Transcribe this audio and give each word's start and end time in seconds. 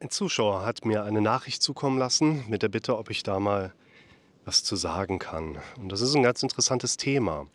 Ein 0.00 0.10
Zuschauer 0.10 0.64
hat 0.64 0.84
mir 0.84 1.02
eine 1.02 1.20
Nachricht 1.20 1.60
zukommen 1.60 1.98
lassen 1.98 2.44
mit 2.48 2.62
der 2.62 2.68
Bitte, 2.68 2.96
ob 2.96 3.10
ich 3.10 3.24
da 3.24 3.40
mal 3.40 3.74
was 4.44 4.62
zu 4.62 4.76
sagen 4.76 5.18
kann. 5.18 5.58
Und 5.76 5.90
das 5.90 6.02
ist 6.02 6.14
ein 6.14 6.22
ganz 6.22 6.40
interessantes 6.40 6.96
Thema. 6.96 7.48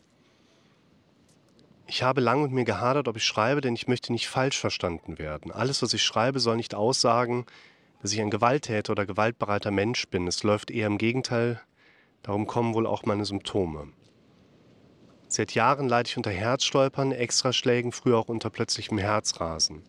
Ich 1.88 2.04
habe 2.04 2.20
lange 2.20 2.44
mit 2.44 2.52
mir 2.52 2.66
gehadert, 2.66 3.08
ob 3.08 3.16
ich 3.16 3.24
schreibe, 3.24 3.62
denn 3.62 3.76
ich 3.76 3.88
möchte 3.88 4.12
nicht 4.12 4.28
falsch 4.28 4.60
verstanden 4.60 5.20
werden. 5.20 5.54
Alles, 5.54 5.82
was 5.82 5.94
ich 5.94 6.04
schreibe, 6.04 6.42
soll 6.42 6.58
nicht 6.58 6.76
aussagen, 6.76 7.46
dass 8.02 8.12
ich 8.12 8.20
ein 8.20 8.30
Gewalttäter 8.30 8.92
oder 8.92 9.06
gewaltbereiter 9.06 9.72
Mensch 9.72 10.10
bin. 10.10 10.28
Es 10.28 10.44
läuft 10.44 10.70
eher 10.70 10.88
im 10.88 10.98
Gegenteil. 10.98 11.62
Darum 12.24 12.46
kommen 12.46 12.74
wohl 12.74 12.88
auch 12.88 13.06
meine 13.06 13.24
Symptome. 13.24 13.88
Seit 15.30 15.56
Jahren 15.56 15.88
leide 15.88 16.10
ich 16.10 16.18
unter 16.18 16.32
Herzstolpern, 16.32 17.14
Extraschlägen, 17.14 17.94
früher 17.94 18.18
auch 18.18 18.28
unter 18.28 18.50
plötzlichem 18.50 18.98
Herzrasen. 18.98 19.84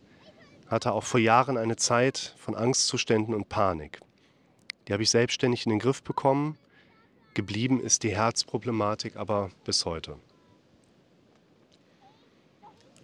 Hatte 0.75 0.91
auch 0.91 1.05
vor 1.05 1.21
Jahren 1.21 1.57
eine 1.57 1.77
Zeit 1.77 2.35
von 2.37 2.57
Angstzuständen 2.57 3.33
und 3.33 3.49
Panik. 3.49 4.01
Die 4.89 4.93
habe 4.93 5.05
ich 5.05 5.11
selbstständig 5.11 5.67
in 5.67 5.71
den 5.71 5.79
Griff 5.79 6.03
bekommen. 6.03 6.59
Geblieben 7.33 7.81
ist 7.81 8.03
die 8.03 8.17
Herzproblematik 8.17 9.15
aber 9.15 9.53
bis 9.65 9.85
heute. 9.85 10.17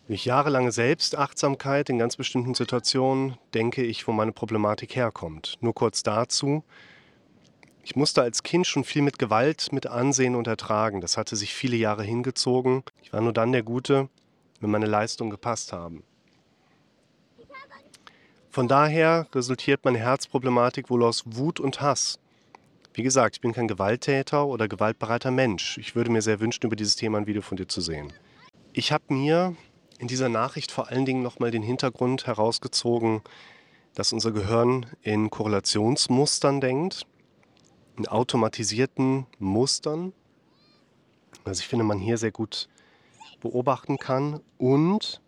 Durch 0.08 0.24
jahrelange 0.24 0.72
Selbstachtsamkeit 0.72 1.88
in 1.90 2.00
ganz 2.00 2.16
bestimmten 2.16 2.54
Situationen 2.54 3.38
denke 3.54 3.84
ich, 3.84 4.08
wo 4.08 4.10
meine 4.10 4.32
Problematik 4.32 4.96
herkommt. 4.96 5.56
Nur 5.60 5.72
kurz 5.72 6.02
dazu. 6.02 6.64
Ich 7.84 7.94
musste 7.94 8.22
als 8.22 8.42
Kind 8.42 8.66
schon 8.66 8.82
viel 8.82 9.02
mit 9.02 9.20
Gewalt, 9.20 9.72
mit 9.72 9.86
Ansehen 9.86 10.34
und 10.34 10.48
ertragen. 10.48 11.00
Das 11.00 11.16
hatte 11.16 11.36
sich 11.36 11.54
viele 11.54 11.76
Jahre 11.76 12.02
hingezogen. 12.02 12.82
Ich 13.00 13.12
war 13.12 13.20
nur 13.20 13.32
dann 13.32 13.52
der 13.52 13.62
Gute, 13.62 14.08
wenn 14.58 14.70
meine 14.70 14.86
Leistungen 14.86 15.30
gepasst 15.30 15.72
haben. 15.72 16.02
Von 18.52 18.66
daher 18.66 19.28
resultiert 19.32 19.84
meine 19.84 20.00
Herzproblematik 20.00 20.90
wohl 20.90 21.04
aus 21.04 21.22
Wut 21.24 21.60
und 21.60 21.80
Hass. 21.80 22.18
Wie 22.92 23.04
gesagt, 23.04 23.36
ich 23.36 23.40
bin 23.40 23.52
kein 23.52 23.68
Gewalttäter 23.68 24.44
oder 24.44 24.66
gewaltbereiter 24.66 25.30
Mensch. 25.30 25.78
Ich 25.78 25.94
würde 25.94 26.10
mir 26.10 26.20
sehr 26.20 26.40
wünschen, 26.40 26.66
über 26.66 26.74
dieses 26.74 26.96
Thema 26.96 27.18
ein 27.18 27.28
Video 27.28 27.42
von 27.42 27.56
dir 27.56 27.68
zu 27.68 27.80
sehen. 27.80 28.12
Ich 28.72 28.90
habe 28.90 29.04
mir 29.14 29.54
in 30.00 30.08
dieser 30.08 30.28
Nachricht 30.28 30.72
vor 30.72 30.88
allen 30.88 31.04
Dingen 31.04 31.22
nochmal 31.22 31.52
den 31.52 31.62
Hintergrund 31.62 32.26
herausgezogen, 32.26 33.22
dass 33.94 34.12
unser 34.12 34.32
Gehirn 34.32 34.86
in 35.02 35.30
Korrelationsmustern 35.30 36.60
denkt 36.60 37.06
in 37.96 38.08
automatisierten 38.08 39.26
Mustern, 39.38 40.12
was 41.44 41.60
ich 41.60 41.68
finde, 41.68 41.84
man 41.84 41.98
hier 41.98 42.18
sehr 42.18 42.32
gut 42.32 42.68
beobachten 43.40 43.98
kann. 43.98 44.40
Und 44.58 45.20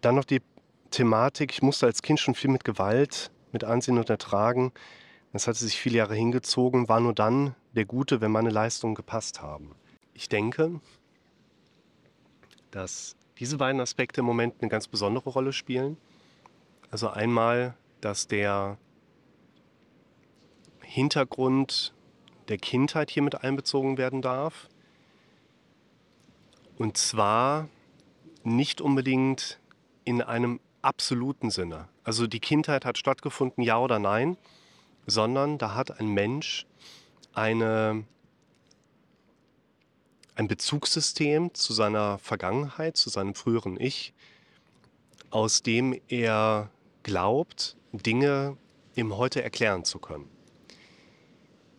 dann 0.00 0.14
noch 0.14 0.24
die 0.24 0.42
Thematik, 0.90 1.52
ich 1.52 1.62
musste 1.62 1.86
als 1.86 2.02
Kind 2.02 2.20
schon 2.20 2.34
viel 2.34 2.50
mit 2.50 2.64
Gewalt, 2.64 3.30
mit 3.52 3.64
Ansehen 3.64 3.98
und 3.98 4.10
Ertragen. 4.10 4.72
Das 5.32 5.46
hatte 5.46 5.58
sich 5.58 5.78
viele 5.78 5.98
Jahre 5.98 6.14
hingezogen, 6.14 6.88
war 6.88 7.00
nur 7.00 7.12
dann 7.12 7.54
der 7.74 7.84
Gute, 7.84 8.20
wenn 8.20 8.30
meine 8.30 8.50
Leistungen 8.50 8.94
gepasst 8.94 9.42
haben. 9.42 9.74
Ich 10.14 10.28
denke, 10.28 10.80
dass 12.70 13.16
diese 13.38 13.58
beiden 13.58 13.80
Aspekte 13.80 14.20
im 14.20 14.26
Moment 14.26 14.54
eine 14.60 14.70
ganz 14.70 14.88
besondere 14.88 15.28
Rolle 15.30 15.52
spielen. 15.52 15.96
Also 16.90 17.08
einmal, 17.08 17.74
dass 18.00 18.26
der 18.26 18.78
Hintergrund 20.80 21.92
der 22.48 22.58
Kindheit 22.58 23.10
hier 23.10 23.22
mit 23.22 23.42
einbezogen 23.42 23.98
werden 23.98 24.22
darf. 24.22 24.68
Und 26.78 26.96
zwar 26.96 27.68
nicht 28.44 28.80
unbedingt 28.80 29.58
in 30.06 30.22
einem 30.22 30.60
absoluten 30.80 31.50
Sinne. 31.50 31.88
Also 32.04 32.26
die 32.26 32.40
Kindheit 32.40 32.86
hat 32.86 32.96
stattgefunden, 32.96 33.62
ja 33.62 33.78
oder 33.78 33.98
nein, 33.98 34.38
sondern 35.06 35.58
da 35.58 35.74
hat 35.74 36.00
ein 36.00 36.08
Mensch 36.08 36.64
eine, 37.34 38.04
ein 40.36 40.48
Bezugssystem 40.48 41.52
zu 41.54 41.74
seiner 41.74 42.18
Vergangenheit, 42.18 42.96
zu 42.96 43.10
seinem 43.10 43.34
früheren 43.34 43.78
Ich, 43.78 44.14
aus 45.30 45.62
dem 45.62 46.00
er 46.08 46.70
glaubt, 47.02 47.76
Dinge 47.92 48.56
im 48.94 49.16
Heute 49.16 49.42
erklären 49.42 49.84
zu 49.84 49.98
können. 49.98 50.30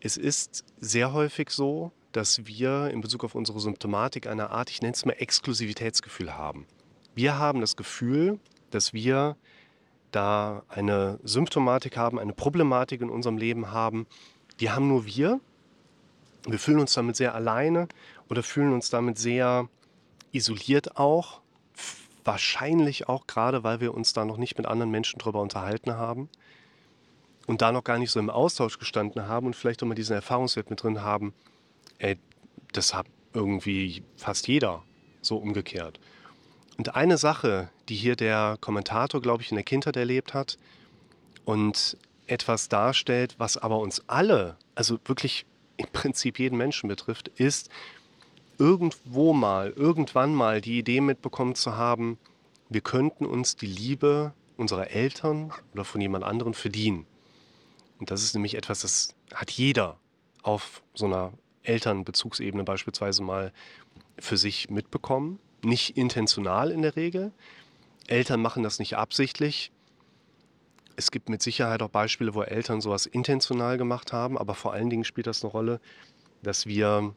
Es 0.01 0.17
ist 0.17 0.66
sehr 0.79 1.13
häufig 1.13 1.49
so, 1.49 1.91
dass 2.11 2.45
wir 2.45 2.89
in 2.89 2.99
Bezug 2.99 3.23
auf 3.23 3.35
unsere 3.35 3.59
Symptomatik 3.61 4.27
eine 4.27 4.49
Art, 4.49 4.69
ich 4.69 4.81
nenne 4.81 4.93
es 4.93 5.05
mal 5.05 5.13
Exklusivitätsgefühl 5.13 6.35
haben. 6.35 6.67
Wir 7.17 7.39
haben 7.39 7.61
das 7.61 7.75
Gefühl, 7.75 8.39
dass 8.69 8.94
wir 8.94 9.38
da 10.11 10.61
eine 10.69 11.19
Symptomatik 11.23 11.97
haben, 11.97 12.19
eine 12.19 12.33
Problematik 12.33 13.01
in 13.01 13.09
unserem 13.09 13.39
Leben 13.39 13.72
haben, 13.72 14.05
die 14.59 14.69
haben 14.69 14.88
nur 14.88 15.07
wir. 15.07 15.39
Wir 16.45 16.59
fühlen 16.59 16.78
uns 16.78 16.94
damit 16.94 17.16
sehr 17.16 17.33
alleine 17.33 17.88
oder 18.29 18.44
fühlen 18.44 18.72
uns 18.72 18.91
damit 18.91 19.17
sehr 19.17 19.67
isoliert 20.31 20.97
auch. 20.97 21.41
Wahrscheinlich 22.23 23.09
auch 23.09 23.25
gerade, 23.25 23.63
weil 23.63 23.81
wir 23.81 23.95
uns 23.95 24.13
da 24.13 24.23
noch 24.23 24.38
nicht 24.38 24.55
mit 24.55 24.67
anderen 24.67 24.91
Menschen 24.91 25.17
darüber 25.17 25.41
unterhalten 25.41 25.94
haben 25.94 26.29
und 27.47 27.63
da 27.63 27.72
noch 27.72 27.84
gar 27.84 27.97
nicht 27.97 28.11
so 28.11 28.19
im 28.19 28.29
Austausch 28.29 28.78
gestanden 28.78 29.28
haben 29.28 29.47
und 29.47 29.55
vielleicht 29.55 29.81
auch 29.81 29.88
mal 29.88 29.95
diesen 29.95 30.13
Erfahrungswert 30.13 30.69
mit 30.69 30.84
drin 30.84 31.01
haben, 31.01 31.34
ey, 31.97 32.19
das 32.73 32.94
hat 32.94 33.07
irgendwie 33.34 34.03
fast 34.17 34.47
jeder 34.47 34.84
so 35.23 35.38
umgekehrt. 35.38 35.99
Und 36.77 36.95
eine 36.95 37.17
Sache, 37.17 37.69
die 37.89 37.95
hier 37.95 38.15
der 38.15 38.57
Kommentator, 38.61 39.21
glaube 39.21 39.41
ich, 39.41 39.51
in 39.51 39.55
der 39.55 39.63
Kindheit 39.63 39.97
erlebt 39.97 40.33
hat 40.33 40.57
und 41.43 41.97
etwas 42.27 42.69
darstellt, 42.69 43.35
was 43.38 43.57
aber 43.57 43.79
uns 43.79 44.03
alle, 44.07 44.57
also 44.75 44.99
wirklich 45.05 45.45
im 45.77 45.87
Prinzip 45.87 46.39
jeden 46.39 46.57
Menschen 46.57 46.87
betrifft, 46.87 47.29
ist 47.29 47.69
irgendwo 48.59 49.33
mal, 49.33 49.71
irgendwann 49.75 50.33
mal 50.33 50.61
die 50.61 50.79
Idee 50.79 51.01
mitbekommen 51.01 51.55
zu 51.55 51.75
haben, 51.75 52.17
wir 52.69 52.81
könnten 52.81 53.25
uns 53.25 53.55
die 53.55 53.67
Liebe 53.67 54.33
unserer 54.57 54.89
Eltern 54.91 55.53
oder 55.73 55.85
von 55.85 56.01
jemand 56.01 56.23
anderem 56.23 56.53
verdienen. 56.53 57.05
Und 57.99 58.11
das 58.11 58.23
ist 58.23 58.33
nämlich 58.33 58.55
etwas, 58.55 58.81
das 58.81 59.16
hat 59.33 59.51
jeder 59.51 59.97
auf 60.43 60.81
so 60.93 61.05
einer 61.05 61.33
Elternbezugsebene 61.63 62.63
beispielsweise 62.63 63.23
mal 63.23 63.53
für 64.19 64.37
sich 64.37 64.69
mitbekommen. 64.69 65.39
Nicht 65.67 65.97
intentional 65.97 66.72
in 66.72 66.81
der 66.81 66.95
Regel. 66.95 67.31
Eltern 68.07 68.41
machen 68.41 68.63
das 68.63 68.79
nicht 68.79 68.95
absichtlich. 68.95 69.72
Es 70.95 71.11
gibt 71.11 71.29
mit 71.29 71.41
Sicherheit 71.41 71.81
auch 71.81 71.89
Beispiele, 71.89 72.33
wo 72.33 72.41
Eltern 72.41 72.81
sowas 72.81 73.05
intentional 73.05 73.78
gemacht 73.78 74.13
haben, 74.13 74.38
aber 74.38 74.55
vor 74.55 74.73
allen 74.73 74.89
Dingen 74.89 75.03
spielt 75.03 75.28
das 75.28 75.44
eine 75.44 75.51
Rolle, 75.51 75.79
dass 76.41 76.66
wir 76.66 77.13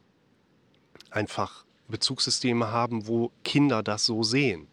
einfach 1.10 1.64
Bezugssysteme 1.88 2.70
haben, 2.70 3.06
wo 3.06 3.30
Kinder 3.44 3.82
das 3.82 4.04
so 4.04 4.22
sehen. 4.22 4.66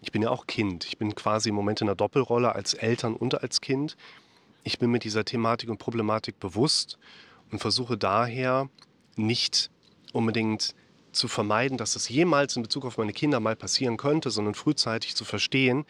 Ich 0.00 0.12
bin 0.12 0.22
ja 0.22 0.30
auch 0.30 0.46
Kind. 0.46 0.84
Ich 0.86 0.96
bin 0.96 1.14
quasi 1.14 1.50
im 1.50 1.54
Moment 1.54 1.80
in 1.80 1.88
einer 1.88 1.96
Doppelrolle 1.96 2.54
als 2.54 2.74
Eltern 2.74 3.14
und 3.14 3.42
als 3.42 3.60
Kind 3.60 3.96
ich 4.68 4.78
bin 4.78 4.90
mir 4.90 4.98
dieser 4.98 5.24
Thematik 5.24 5.70
und 5.70 5.78
Problematik 5.78 6.38
bewusst 6.40 6.98
und 7.50 7.58
versuche 7.58 7.96
daher 7.96 8.68
nicht 9.16 9.70
unbedingt 10.12 10.74
zu 11.18 11.28
vermeiden, 11.28 11.76
dass 11.76 11.96
es 11.96 12.08
jemals 12.08 12.56
in 12.56 12.62
Bezug 12.62 12.84
auf 12.84 12.96
meine 12.96 13.12
Kinder 13.12 13.40
mal 13.40 13.56
passieren 13.56 13.96
könnte, 13.96 14.30
sondern 14.30 14.54
frühzeitig 14.54 15.14
zu 15.14 15.24
verstehen, 15.24 15.84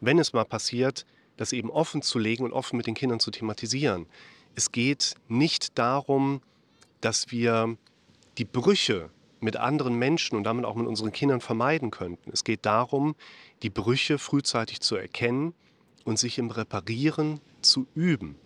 wenn 0.00 0.18
es 0.18 0.32
mal 0.32 0.44
passiert, 0.44 1.06
das 1.36 1.52
eben 1.52 1.70
offen 1.70 2.02
zu 2.02 2.18
legen 2.18 2.44
und 2.44 2.52
offen 2.52 2.76
mit 2.76 2.86
den 2.86 2.94
Kindern 2.94 3.20
zu 3.20 3.30
thematisieren. 3.30 4.06
Es 4.54 4.72
geht 4.72 5.14
nicht 5.28 5.78
darum, 5.78 6.42
dass 7.00 7.30
wir 7.30 7.76
die 8.38 8.44
Brüche 8.44 9.10
mit 9.40 9.56
anderen 9.56 9.94
Menschen 9.94 10.36
und 10.36 10.44
damit 10.44 10.64
auch 10.64 10.74
mit 10.74 10.86
unseren 10.86 11.12
Kindern 11.12 11.40
vermeiden 11.40 11.90
könnten. 11.90 12.30
Es 12.32 12.44
geht 12.44 12.64
darum, 12.64 13.14
die 13.62 13.70
Brüche 13.70 14.18
frühzeitig 14.18 14.80
zu 14.80 14.96
erkennen 14.96 15.54
und 16.04 16.18
sich 16.18 16.38
im 16.38 16.50
Reparieren 16.50 17.40
zu 17.60 17.86
üben. 17.94 18.36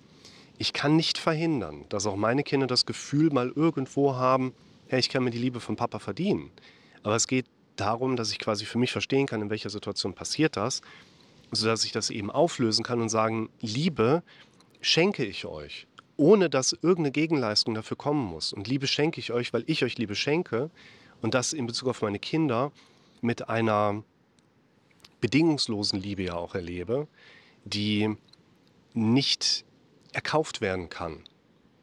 Ich 0.58 0.72
kann 0.72 0.96
nicht 0.96 1.18
verhindern, 1.18 1.84
dass 1.90 2.06
auch 2.06 2.16
meine 2.16 2.42
Kinder 2.42 2.66
das 2.66 2.86
Gefühl 2.86 3.30
mal 3.30 3.52
irgendwo 3.54 4.14
haben, 4.14 4.54
hey, 4.88 5.00
ich 5.00 5.08
kann 5.08 5.24
mir 5.24 5.30
die 5.30 5.38
Liebe 5.38 5.60
von 5.60 5.76
Papa 5.76 5.98
verdienen. 5.98 6.50
Aber 7.02 7.16
es 7.16 7.26
geht 7.26 7.46
darum, 7.76 8.16
dass 8.16 8.30
ich 8.30 8.38
quasi 8.38 8.64
für 8.64 8.78
mich 8.78 8.92
verstehen 8.92 9.26
kann, 9.26 9.42
in 9.42 9.50
welcher 9.50 9.70
Situation 9.70 10.14
passiert 10.14 10.56
das, 10.56 10.82
sodass 11.52 11.84
ich 11.84 11.92
das 11.92 12.10
eben 12.10 12.30
auflösen 12.30 12.84
kann 12.84 13.00
und 13.00 13.08
sagen, 13.08 13.48
Liebe 13.60 14.22
schenke 14.80 15.24
ich 15.24 15.46
euch, 15.46 15.86
ohne 16.16 16.50
dass 16.50 16.72
irgendeine 16.72 17.12
Gegenleistung 17.12 17.74
dafür 17.74 17.96
kommen 17.96 18.24
muss. 18.24 18.52
Und 18.52 18.68
Liebe 18.68 18.86
schenke 18.86 19.20
ich 19.20 19.32
euch, 19.32 19.52
weil 19.52 19.64
ich 19.66 19.84
euch 19.84 19.98
Liebe 19.98 20.14
schenke 20.14 20.70
und 21.20 21.34
das 21.34 21.52
in 21.52 21.66
Bezug 21.66 21.88
auf 21.88 22.02
meine 22.02 22.18
Kinder 22.18 22.72
mit 23.20 23.48
einer 23.48 24.02
bedingungslosen 25.20 26.00
Liebe 26.00 26.24
ja 26.24 26.34
auch 26.34 26.54
erlebe, 26.54 27.08
die 27.64 28.16
nicht 28.94 29.64
erkauft 30.12 30.60
werden 30.60 30.88
kann. 30.88 31.24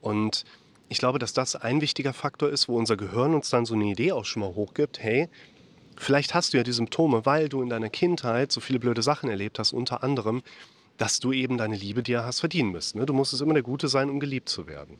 Und 0.01 0.43
ich 0.89 0.97
glaube, 0.97 1.19
dass 1.19 1.33
das 1.33 1.55
ein 1.55 1.81
wichtiger 1.81 2.13
Faktor 2.13 2.49
ist, 2.49 2.67
wo 2.67 2.77
unser 2.77 2.97
Gehirn 2.97 3.33
uns 3.33 3.49
dann 3.49 3.65
so 3.65 3.73
eine 3.73 3.85
Idee 3.85 4.11
auch 4.11 4.25
schon 4.25 4.41
mal 4.41 4.53
hochgibt, 4.53 4.99
hey, 4.99 5.29
Vielleicht 5.95 6.33
hast 6.33 6.53
du 6.53 6.57
ja 6.57 6.63
die 6.63 6.71
Symptome, 6.71 7.25
weil 7.25 7.49
du 7.49 7.61
in 7.61 7.69
deiner 7.69 7.89
Kindheit 7.89 8.51
so 8.51 8.59
viele 8.59 8.79
blöde 8.79 9.01
Sachen 9.01 9.29
erlebt 9.29 9.59
hast, 9.59 9.73
unter 9.73 10.03
anderem, 10.03 10.43
dass 10.97 11.19
du 11.19 11.31
eben 11.31 11.57
deine 11.57 11.75
Liebe 11.75 12.03
dir 12.03 12.25
hast 12.25 12.39
verdienen 12.39 12.71
müssen. 12.71 12.99
Ne? 12.99 13.05
Du 13.05 13.13
musstest 13.13 13.41
immer 13.41 13.53
der 13.53 13.63
Gute 13.63 13.87
sein, 13.87 14.09
um 14.09 14.19
geliebt 14.19 14.49
zu 14.49 14.67
werden. 14.67 14.97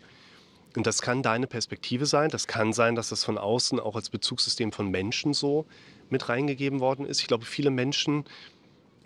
Und 0.75 0.87
das 0.87 1.01
kann 1.01 1.21
deine 1.21 1.45
Perspektive 1.45 2.05
sein. 2.05 2.29
Das 2.29 2.47
kann 2.47 2.73
sein, 2.73 2.95
dass 2.95 3.09
das 3.09 3.23
von 3.23 3.37
außen 3.37 3.79
auch 3.79 3.95
als 3.95 4.09
Bezugssystem 4.09 4.71
von 4.71 4.89
Menschen 4.89 5.33
so 5.33 5.65
mit 6.09 6.29
reingegeben 6.29 6.79
worden 6.79 7.05
ist. 7.05 7.21
Ich 7.21 7.27
glaube, 7.27 7.45
viele 7.45 7.69
Menschen 7.69 8.25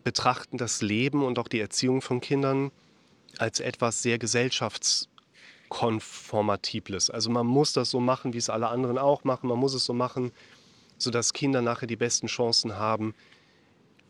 betrachten 0.03 0.57
das 0.57 0.81
Leben 0.81 1.23
und 1.23 1.39
auch 1.39 1.49
die 1.49 1.59
Erziehung 1.59 2.01
von 2.01 2.21
Kindern 2.21 2.71
als 3.37 3.59
etwas 3.59 4.01
sehr 4.01 4.17
gesellschaftskonformatibles. 5.69 7.09
Also 7.09 7.29
man 7.29 7.45
muss 7.45 7.73
das 7.73 7.89
so 7.89 7.99
machen, 7.99 8.33
wie 8.33 8.37
es 8.37 8.49
alle 8.49 8.67
anderen 8.67 8.97
auch 8.97 9.23
machen. 9.23 9.47
Man 9.49 9.59
muss 9.59 9.73
es 9.73 9.85
so 9.85 9.93
machen, 9.93 10.31
sodass 10.97 11.33
Kinder 11.33 11.61
nachher 11.61 11.87
die 11.87 11.95
besten 11.95 12.27
Chancen 12.27 12.75
haben, 12.75 13.13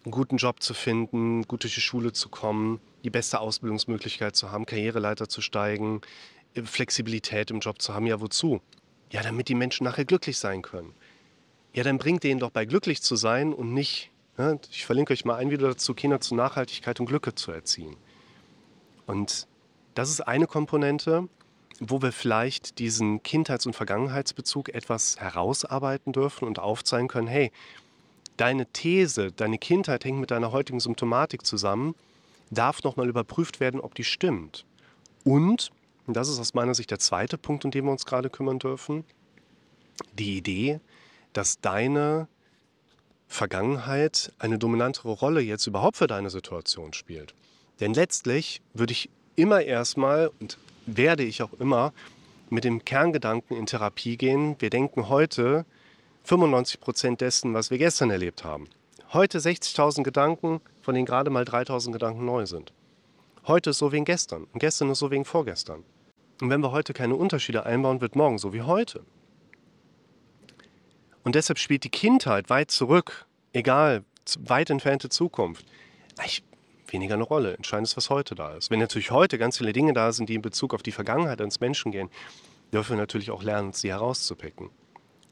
einen 0.05 0.11
guten 0.11 0.37
Job 0.37 0.61
zu 0.61 0.73
finden, 0.73 1.43
gut 1.43 1.63
durch 1.63 1.75
die 1.75 1.81
Schule 1.81 2.13
zu 2.13 2.29
kommen, 2.29 2.79
die 3.03 3.09
beste 3.09 3.39
Ausbildungsmöglichkeit 3.39 4.35
zu 4.35 4.51
haben, 4.51 4.65
Karriereleiter 4.65 5.27
zu 5.27 5.41
steigen, 5.41 6.01
Flexibilität 6.63 7.51
im 7.51 7.59
Job 7.59 7.81
zu 7.81 7.93
haben. 7.93 8.07
Ja, 8.07 8.21
wozu? 8.21 8.61
Ja, 9.11 9.21
damit 9.21 9.47
die 9.49 9.55
Menschen 9.55 9.83
nachher 9.83 10.05
glücklich 10.05 10.37
sein 10.37 10.61
können. 10.61 10.93
Ja, 11.73 11.83
dann 11.83 11.97
bringt 11.97 12.23
denen 12.23 12.39
doch 12.39 12.49
bei 12.49 12.65
glücklich 12.65 13.01
zu 13.01 13.15
sein 13.15 13.53
und 13.53 13.73
nicht, 13.73 14.11
ne, 14.37 14.59
ich 14.71 14.85
verlinke 14.85 15.13
euch 15.13 15.25
mal 15.25 15.35
ein 15.35 15.51
Video 15.51 15.67
dazu, 15.67 15.93
Kinder 15.93 16.19
zu 16.19 16.35
Nachhaltigkeit 16.35 16.99
und 16.99 17.05
Glücke 17.05 17.35
zu 17.35 17.51
erziehen. 17.51 17.95
Und 19.05 19.47
das 19.93 20.09
ist 20.09 20.21
eine 20.21 20.47
Komponente, 20.47 21.27
wo 21.79 22.01
wir 22.01 22.11
vielleicht 22.11 22.79
diesen 22.79 23.23
Kindheits- 23.23 23.65
und 23.65 23.75
Vergangenheitsbezug 23.75 24.69
etwas 24.69 25.19
herausarbeiten 25.19 26.13
dürfen 26.13 26.47
und 26.47 26.59
aufzeigen 26.59 27.07
können, 27.07 27.27
hey, 27.27 27.51
deine 28.37 28.65
These, 28.67 29.31
deine 29.31 29.57
Kindheit 29.57 30.05
hängt 30.05 30.19
mit 30.19 30.31
deiner 30.31 30.51
heutigen 30.51 30.79
Symptomatik 30.79 31.45
zusammen, 31.45 31.95
darf 32.49 32.83
nochmal 32.83 33.09
überprüft 33.09 33.59
werden, 33.59 33.79
ob 33.79 33.95
die 33.95 34.03
stimmt. 34.03 34.65
Und, 35.23 35.71
und 36.05 36.15
das 36.15 36.29
ist 36.29 36.39
aus 36.39 36.53
meiner 36.53 36.73
Sicht 36.73 36.91
der 36.91 36.99
zweite 36.99 37.37
Punkt, 37.37 37.65
um 37.65 37.71
den 37.71 37.85
wir 37.85 37.91
uns 37.91 38.05
gerade 38.05 38.29
kümmern 38.29 38.59
dürfen, 38.59 39.03
die 40.13 40.37
Idee, 40.37 40.79
dass 41.33 41.59
deine 41.59 42.27
Vergangenheit 43.27 44.31
eine 44.39 44.57
dominantere 44.57 45.11
Rolle 45.11 45.41
jetzt 45.41 45.67
überhaupt 45.67 45.97
für 45.97 46.07
deine 46.07 46.29
Situation 46.29 46.93
spielt. 46.93 47.33
Denn 47.79 47.93
letztlich 47.93 48.61
würde 48.73 48.93
ich 48.93 49.09
immer 49.35 49.61
erstmal 49.61 50.31
und 50.39 50.57
werde 50.87 51.23
ich 51.23 51.43
auch 51.43 51.53
immer 51.59 51.93
mit 52.49 52.63
dem 52.63 52.83
Kerngedanken 52.83 53.55
in 53.55 53.65
Therapie 53.65 54.17
gehen. 54.17 54.55
Wir 54.59 54.69
denken 54.69 55.09
heute 55.09 55.65
95 56.23 56.79
Prozent 56.79 57.21
dessen, 57.21 57.53
was 57.53 57.69
wir 57.69 57.77
gestern 57.77 58.09
erlebt 58.09 58.43
haben. 58.43 58.67
Heute 59.13 59.39
60.000 59.39 60.03
Gedanken, 60.03 60.61
von 60.81 60.95
denen 60.95 61.05
gerade 61.05 61.29
mal 61.29 61.43
3.000 61.43 61.91
Gedanken 61.91 62.25
neu 62.25 62.45
sind. 62.45 62.73
Heute 63.45 63.69
ist 63.69 63.77
so 63.77 63.91
wegen 63.91 64.05
gestern 64.05 64.45
und 64.53 64.59
gestern 64.59 64.89
ist 64.89 64.99
so 64.99 65.11
wegen 65.11 65.25
vorgestern. 65.25 65.83
Und 66.41 66.49
wenn 66.49 66.61
wir 66.61 66.71
heute 66.71 66.93
keine 66.93 67.15
Unterschiede 67.15 67.65
einbauen, 67.65 68.01
wird 68.01 68.15
morgen 68.15 68.37
so 68.37 68.53
wie 68.53 68.61
heute. 68.61 69.03
Und 71.23 71.35
deshalb 71.35 71.59
spielt 71.59 71.83
die 71.83 71.89
Kindheit 71.89 72.49
weit 72.49 72.71
zurück, 72.71 73.25
egal, 73.53 74.03
weit 74.39 74.69
entfernte 74.69 75.09
Zukunft, 75.09 75.65
weniger 76.93 77.15
eine 77.15 77.23
Rolle. 77.23 77.55
Entscheidend 77.55 77.87
ist, 77.87 77.97
was 77.97 78.09
heute 78.09 78.35
da 78.35 78.55
ist. 78.55 78.71
Wenn 78.71 78.79
natürlich 78.79 79.11
heute 79.11 79.37
ganz 79.37 79.57
viele 79.57 79.73
Dinge 79.73 79.93
da 79.93 80.11
sind, 80.11 80.29
die 80.29 80.35
in 80.35 80.41
Bezug 80.41 80.73
auf 80.73 80.83
die 80.83 80.91
Vergangenheit 80.91 81.41
eines 81.41 81.59
Menschen 81.59 81.91
gehen, 81.91 82.09
dürfen 82.73 82.91
wir 82.91 82.97
natürlich 82.97 83.31
auch 83.31 83.43
lernen, 83.43 83.73
sie 83.73 83.89
herauszupicken. 83.89 84.69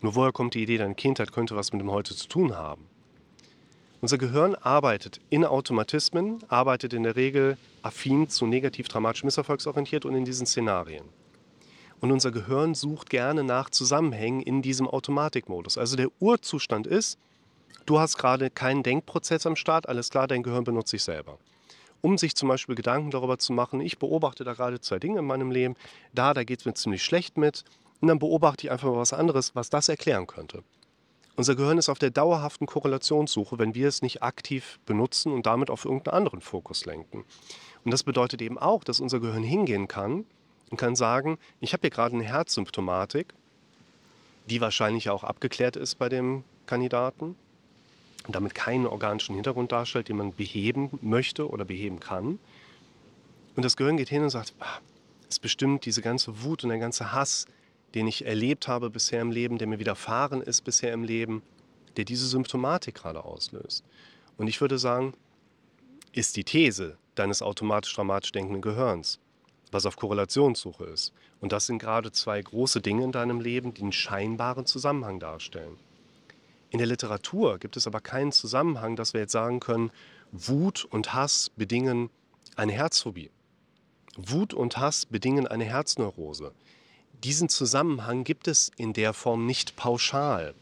Nur 0.01 0.15
woher 0.15 0.31
kommt 0.31 0.53
die 0.53 0.63
Idee, 0.63 0.77
deine 0.77 0.95
Kindheit 0.95 1.31
könnte 1.31 1.55
was 1.55 1.71
mit 1.71 1.81
dem 1.81 1.91
Heute 1.91 2.15
zu 2.15 2.27
tun 2.27 2.55
haben? 2.55 2.85
Unser 4.01 4.17
Gehirn 4.17 4.55
arbeitet 4.55 5.19
in 5.29 5.45
Automatismen, 5.45 6.39
arbeitet 6.47 6.93
in 6.93 7.03
der 7.03 7.15
Regel 7.15 7.57
affin 7.81 8.29
zu 8.29 8.45
negativ 8.45 8.87
dramatisch 8.87 9.23
misserfolgsorientiert 9.23 10.05
und 10.05 10.13
in 10.15 10.25
diesen 10.25 10.45
Szenarien. 10.45 11.05
Und 12.01 12.11
unser 12.11 12.31
Gehirn 12.31 12.75
sucht 12.75 13.09
gerne 13.09 13.43
nach 13.43 13.69
Zusammenhängen 13.69 14.41
in 14.41 14.61
diesem 14.61 14.87
Automatikmodus. 14.87 15.77
Also 15.77 15.95
der 15.95 16.09
Urzustand 16.19 16.85
ist, 16.85 17.17
du 17.85 17.99
hast 17.99 18.17
gerade 18.17 18.49
keinen 18.49 18.83
Denkprozess 18.83 19.45
am 19.45 19.55
Start, 19.55 19.87
alles 19.87 20.09
klar, 20.09 20.27
dein 20.27 20.43
Gehirn 20.43 20.63
benutzt 20.63 20.91
sich 20.91 21.03
selber. 21.03 21.37
Um 22.01 22.17
sich 22.17 22.35
zum 22.35 22.49
Beispiel 22.49 22.75
Gedanken 22.75 23.11
darüber 23.11 23.39
zu 23.39 23.53
machen, 23.53 23.81
ich 23.81 23.97
beobachte 23.97 24.43
da 24.43 24.53
gerade 24.53 24.79
zwei 24.79 24.99
Dinge 24.99 25.19
in 25.19 25.25
meinem 25.25 25.51
Leben, 25.51 25.75
da, 26.13 26.33
da 26.33 26.43
geht 26.43 26.59
es 26.59 26.65
mir 26.65 26.73
ziemlich 26.73 27.03
schlecht 27.03 27.37
mit, 27.37 27.63
und 28.01 28.09
dann 28.09 28.19
beobachte 28.19 28.67
ich 28.67 28.71
einfach 28.71 28.89
mal 28.89 28.97
was 28.97 29.13
anderes, 29.13 29.55
was 29.55 29.69
das 29.69 29.89
erklären 29.89 30.27
könnte. 30.27 30.63
Unser 31.37 31.55
Gehirn 31.55 31.77
ist 31.77 31.89
auf 31.89 31.99
der 31.99 32.11
dauerhaften 32.11 32.65
Korrelationssuche, 32.65 33.59
wenn 33.59 33.75
wir 33.75 33.87
es 33.87 34.01
nicht 34.01 34.23
aktiv 34.23 34.79
benutzen 34.85 35.33
und 35.33 35.45
damit 35.45 35.69
auf 35.69 35.83
irgendeinen 35.83 36.15
anderen 36.15 36.41
Fokus 36.41 36.85
lenken. 36.85 37.25
Und 37.83 37.91
das 37.91 38.03
bedeutet 38.03 38.41
eben 38.41 38.57
auch, 38.57 38.83
dass 38.83 38.99
unser 38.99 39.19
Gehirn 39.19 39.43
hingehen 39.43 39.87
kann 39.87 40.25
und 40.69 40.77
kann 40.77 40.95
sagen, 40.95 41.37
ich 41.59 41.73
habe 41.73 41.81
hier 41.81 41.89
gerade 41.89 42.15
eine 42.15 42.23
Herzsymptomatik, 42.23 43.33
die 44.49 44.61
wahrscheinlich 44.61 45.09
auch 45.09 45.23
abgeklärt 45.23 45.75
ist 45.75 45.95
bei 45.95 46.07
dem 46.07 46.43
Kandidaten 46.67 47.35
und 48.25 48.35
damit 48.35 48.55
keinen 48.55 48.87
organischen 48.87 49.35
Hintergrund 49.35 49.71
darstellt, 49.71 50.09
den 50.09 50.17
man 50.17 50.33
beheben 50.33 50.89
möchte 51.01 51.49
oder 51.49 51.65
beheben 51.65 51.99
kann. 51.99 52.39
Und 53.55 53.63
das 53.63 53.77
Gehirn 53.77 53.97
geht 53.97 54.09
hin 54.09 54.23
und 54.23 54.29
sagt, 54.29 54.53
ah, 54.59 54.79
es 55.29 55.39
bestimmt 55.39 55.85
diese 55.85 56.01
ganze 56.01 56.43
Wut 56.43 56.63
und 56.63 56.69
der 56.69 56.79
ganze 56.79 57.11
Hass, 57.11 57.45
den 57.93 58.07
ich 58.07 58.25
erlebt 58.25 58.67
habe 58.67 58.89
bisher 58.89 59.21
im 59.21 59.31
Leben, 59.31 59.57
der 59.57 59.67
mir 59.67 59.79
widerfahren 59.79 60.41
ist 60.41 60.61
bisher 60.61 60.93
im 60.93 61.03
Leben, 61.03 61.41
der 61.97 62.05
diese 62.05 62.27
Symptomatik 62.27 62.95
gerade 62.95 63.23
auslöst. 63.23 63.83
Und 64.37 64.47
ich 64.47 64.59
würde 64.59 64.77
sagen, 64.77 65.13
ist 66.11 66.35
die 66.35 66.43
These 66.43 66.97
deines 67.15 67.41
automatisch-dramatisch 67.41 68.33
denkenden 68.33 68.61
Gehirns, 68.61 69.19
was 69.71 69.85
auf 69.85 69.95
Korrelationssuche 69.95 70.85
ist. 70.85 71.13
Und 71.39 71.51
das 71.51 71.67
sind 71.67 71.79
gerade 71.79 72.11
zwei 72.11 72.41
große 72.41 72.81
Dinge 72.81 73.03
in 73.03 73.11
deinem 73.11 73.39
Leben, 73.39 73.73
die 73.73 73.81
einen 73.81 73.91
scheinbaren 73.91 74.65
Zusammenhang 74.65 75.19
darstellen. 75.19 75.77
In 76.75 76.79
der 76.79 76.87
Literatur 76.87 77.57
gibt 77.57 77.77
es 77.77 77.87
aber 77.87 78.01
keinen 78.01 78.33
Zusammenhang, 78.33 78.97
dass 78.97 79.13
wir 79.13 79.21
jetzt 79.21 79.31
sagen 79.31 79.61
können, 79.61 79.91
Wut 80.33 80.83
und 80.83 81.13
Hass 81.13 81.49
bedingen 81.55 82.09
eine 82.57 82.73
Herzphobie. 82.73 83.31
Wut 84.17 84.53
und 84.53 84.75
Hass 84.75 85.05
bedingen 85.05 85.47
eine 85.47 85.63
Herzneurose. 85.63 86.51
Diesen 87.23 87.47
Zusammenhang 87.47 88.25
gibt 88.25 88.49
es 88.49 88.71
in 88.75 88.91
der 88.91 89.13
Form 89.13 89.45
nicht 89.45 89.77
pauschal. 89.77 90.53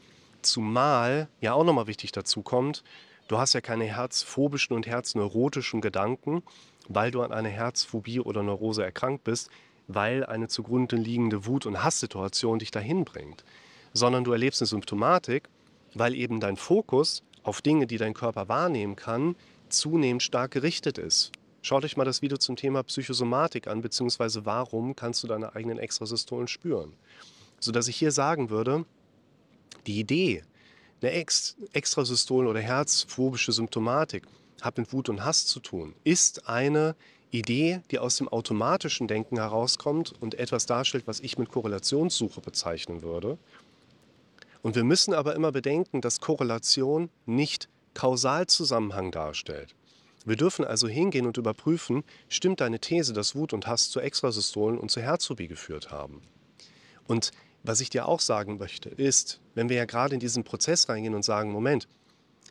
Zumal 0.44 1.30
ja 1.42 1.54
auch 1.54 1.64
nochmal 1.64 1.88
wichtig 1.88 2.12
dazu 2.12 2.44
kommt, 2.44 2.84
du 3.28 3.40
hast 3.40 3.54
ja 3.54 3.62
keine 3.62 3.86
herzphobischen 3.86 4.76
und 4.76 4.86
herzneurotischen 4.86 5.82
Gedanken, 5.82 6.44
weil 6.90 7.10
du 7.10 7.24
an 7.24 7.32
einer 7.32 7.50
Herzphobie 7.50 8.20
oder 8.20 8.44
Neurose 8.44 8.84
erkrankt 8.84 9.24
bist, 9.24 9.50
weil 9.88 10.24
eine 10.24 10.48
zugrunde 10.48 10.96
liegende 10.96 11.48
Wut- 11.48 11.66
und 11.66 11.84
Hasssituation 11.84 12.60
dich 12.60 12.70
dahin 12.70 13.04
bringt, 13.04 13.44
sondern 13.94 14.24
du 14.24 14.32
erlebst 14.32 14.62
eine 14.62 14.68
Symptomatik 14.68 15.50
weil 15.96 16.16
eben 16.16 16.40
dein 16.40 16.58
Fokus 16.58 17.24
auf 17.44 17.62
Dinge, 17.62 17.88
die 17.88 17.98
dein 17.98 18.14
Körper 18.14 18.48
wahrnehmen 18.48 18.96
kann, 18.96 19.36
zunehmend 19.70 20.24
stark 20.24 20.52
gerichtet 20.52 20.98
ist. 20.98 21.32
Schaut 21.62 21.86
euch 21.86 21.96
mal 21.96 22.06
das 22.06 22.22
Video 22.22 22.38
zum 22.38 22.56
Thema 22.56 22.84
Psychosomatik 22.84 23.68
an, 23.68 23.82
beziehungsweise 23.82 24.46
warum 24.46 24.96
kannst 24.96 25.24
du 25.24 25.28
deine 25.28 25.56
eigenen 25.56 25.78
Extrasystolen 25.78 26.48
spüren. 26.48 26.94
Sodass 27.60 27.88
ich 27.88 27.96
hier 27.96 28.12
sagen 28.12 28.50
würde, 28.50 28.86
die 29.88 30.00
Idee, 30.00 30.44
eine 31.02 31.12
Ex 31.12 31.56
Extrasystolen- 31.74 32.48
oder 32.48 32.60
herzphobische 32.60 33.52
Symptomatik 33.52 34.24
hat 34.62 34.78
mit 34.78 34.92
Wut 34.94 35.10
und 35.10 35.24
Hass 35.24 35.46
zu 35.46 35.60
tun, 35.60 35.94
ist 36.04 36.48
eine 36.48 36.96
Idee, 37.32 37.82
die 37.92 38.00
aus 38.00 38.18
dem 38.18 38.28
automatischen 38.28 39.08
Denken 39.08 39.38
herauskommt 39.38 40.14
und 40.20 40.36
etwas 40.36 40.66
darstellt, 40.66 41.08
was 41.08 41.20
ich 41.20 41.38
mit 41.38 41.50
Korrelationssuche 41.50 42.42
bezeichnen 42.42 43.02
würde. 43.02 43.38
Und 44.64 44.76
wir 44.76 44.86
müssen 44.86 45.14
aber 45.14 45.36
immer 45.36 45.52
bedenken, 45.52 46.00
dass 46.00 46.22
Korrelation 46.22 47.10
nicht 47.26 47.68
Kausalzusammenhang 47.94 49.12
darstellt. 49.12 49.76
Wir 50.26 50.38
dürfen 50.38 50.64
also 50.64 50.88
hingehen 50.88 51.28
und 51.28 51.36
überprüfen, 51.36 52.06
stimmt 52.30 52.62
deine 52.62 52.80
These, 52.80 53.12
dass 53.12 53.36
Wut 53.36 53.52
und 53.52 53.68
Hass 53.68 53.92
zu 53.92 54.00
Extrasystolen 54.00 54.80
und 54.80 54.90
zu 54.90 55.02
Herzphobie 55.02 55.50
geführt 55.50 55.92
haben. 55.92 56.22
Und 57.08 57.32
was 57.64 57.82
ich 57.82 57.90
dir 57.90 58.08
auch 58.08 58.22
sagen 58.22 58.58
möchte, 58.58 58.88
ist, 58.88 59.42
wenn 59.54 59.68
wir 59.68 59.76
ja 59.76 59.86
gerade 59.86 60.14
in 60.14 60.22
diesen 60.22 60.46
Prozess 60.46 60.88
reingehen 60.88 61.14
und 61.14 61.26
sagen, 61.26 61.52
Moment, 61.52 61.90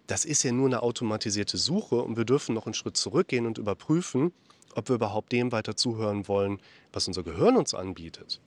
das 0.07 0.27
ist 0.27 0.43
ja 0.43 0.53
nur 0.53 0.67
eine 0.67 0.83
automatisierte 0.83 1.57
Suche 1.57 1.97
und 1.97 2.19
wir 2.19 2.27
dürfen 2.27 2.55
noch 2.55 2.67
einen 2.67 2.75
Schritt 2.75 2.99
zurückgehen 2.99 3.47
und 3.47 3.57
überprüfen, 3.57 4.33
ob 4.75 4.91
wir 4.91 4.97
überhaupt 4.97 5.33
dem 5.33 5.51
weiter 5.51 5.77
zuhören 5.77 6.29
wollen, 6.29 6.61
was 6.93 7.09
unser 7.09 7.23
Gehirn 7.23 7.57
uns 7.57 7.73
anbietet 7.73 8.41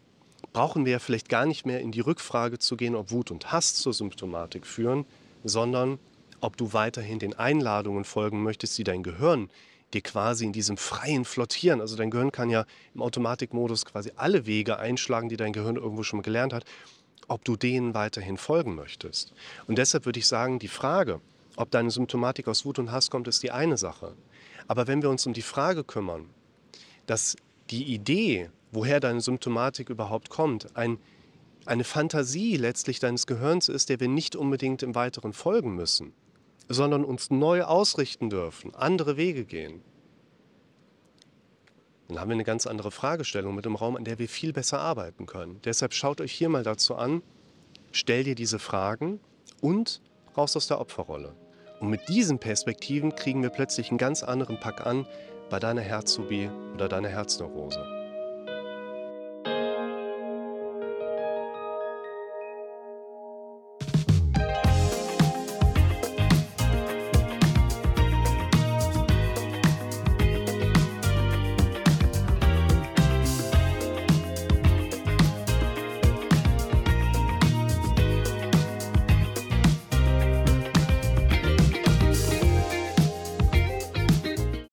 brauchen 0.56 0.86
wir 0.86 0.94
ja 0.94 1.00
vielleicht 1.00 1.28
gar 1.28 1.46
nicht 1.46 1.66
mehr 1.66 1.82
in 1.82 1.92
die 1.92 2.00
Rückfrage 2.00 2.60
zu 2.60 2.78
gehen, 2.78 2.96
ob 2.96 3.12
Wut 3.12 3.30
und 3.30 3.52
Hass 3.52 3.76
zur 3.76 3.94
Symptomatik 3.94 4.66
führen, 4.66 5.06
sondern 5.44 6.00
ob 6.40 6.56
du 6.56 6.72
weiterhin 6.72 7.20
den 7.20 7.34
Einladungen 7.34 8.06
folgen 8.06 8.42
möchtest, 8.42 8.78
die 8.78 8.86
dein 8.86 9.04
Gehirn 9.04 9.50
dir 9.94 10.00
quasi 10.00 10.46
in 10.46 10.54
diesem 10.54 10.78
freien 10.78 11.26
Flottieren, 11.26 11.82
also 11.82 11.98
dein 11.98 12.10
Gehirn 12.10 12.32
kann 12.32 12.50
ja 12.50 12.66
im 12.94 13.02
Automatikmodus 13.02 13.84
quasi 13.84 14.14
alle 14.16 14.46
Wege 14.46 14.80
einschlagen, 14.80 15.28
die 15.28 15.36
dein 15.36 15.52
Gehirn 15.52 15.76
irgendwo 15.76 16.04
schon 16.04 16.20
mal 16.20 16.24
gelernt 16.24 16.54
hat, 16.54 16.64
ob 17.28 17.44
du 17.44 17.58
denen 17.58 17.94
weiterhin 17.94 18.38
folgen 18.38 18.76
möchtest. 18.76 19.34
Und 19.68 19.78
deshalb 19.78 20.06
würde 20.06 20.20
ich 20.20 20.28
sagen, 20.28 20.60
die 20.60 20.70
Frage, 20.70 21.20
ob 21.58 21.70
deine 21.70 21.92
Symptomatik 21.92 22.48
aus 22.48 22.64
Wut 22.64 22.80
und 22.80 22.94
Hass 22.94 23.10
kommt, 23.10 23.28
ist 23.28 23.44
die 23.44 23.52
eine 23.52 23.76
Sache. 23.76 24.14
Aber 24.70 24.88
wenn 24.88 25.02
wir 25.02 25.10
uns 25.10 25.28
um 25.28 25.34
die 25.34 25.42
Frage 25.42 25.84
kümmern, 25.84 26.30
dass 27.08 27.36
die 27.70 27.84
Idee, 27.94 28.50
woher 28.76 29.00
deine 29.00 29.22
Symptomatik 29.22 29.90
überhaupt 29.90 30.30
kommt, 30.30 30.76
ein, 30.78 31.00
eine 31.66 31.84
Fantasie 31.84 32.58
letztlich 32.58 33.00
deines 33.00 33.26
Gehirns 33.26 33.70
ist, 33.70 33.90
der 33.90 34.00
wir 34.00 34.08
nicht 34.08 34.36
unbedingt 34.36 34.84
im 34.84 34.94
Weiteren 34.94 35.34
folgen 35.34 35.76
müssen, 35.76 36.14
sondern 36.70 37.04
uns 37.04 37.32
neu 37.32 37.64
ausrichten 37.64 38.30
dürfen, 38.30 38.76
andere 38.76 39.18
Wege 39.18 39.46
gehen, 39.46 39.82
dann 42.08 42.20
haben 42.20 42.30
wir 42.30 42.36
eine 42.36 42.44
ganz 42.44 42.68
andere 42.68 42.92
Fragestellung 42.92 43.56
mit 43.56 43.66
dem 43.66 43.76
Raum, 43.76 43.96
an 43.96 44.04
der 44.04 44.20
wir 44.20 44.30
viel 44.30 44.54
besser 44.54 44.80
arbeiten 44.80 45.26
können. 45.26 45.60
Deshalb 45.66 45.94
schaut 45.94 46.22
euch 46.22 46.32
hier 46.32 46.50
mal 46.50 46.64
dazu 46.64 46.96
an, 46.96 47.24
stell 47.92 48.24
dir 48.24 48.36
diese 48.36 48.60
Fragen 48.60 49.20
und 49.62 50.02
raus 50.38 50.56
aus 50.56 50.68
der 50.68 50.80
Opferrolle. 50.80 51.36
Und 51.80 51.90
mit 51.90 52.08
diesen 52.08 52.40
Perspektiven 52.40 53.16
kriegen 53.16 53.42
wir 53.42 53.50
plötzlich 53.50 53.90
einen 53.90 53.98
ganz 53.98 54.22
anderen 54.22 54.60
Pack 54.60 54.86
an 54.86 55.08
bei 55.50 55.60
deiner 55.60 55.82
Herzsubi 55.82 56.50
oder 56.74 56.88
deiner 56.88 57.10
Herzneurose. 57.10 57.95